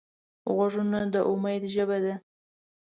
غوږونه 0.53 0.99
د 1.13 1.15
امید 1.31 1.63
ژبه 1.73 1.97
ده 2.03 2.13